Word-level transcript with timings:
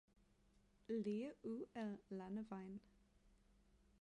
Lige 0.87 1.33
ud 1.43 1.65
ad 1.75 1.97
landevejen 2.09 2.81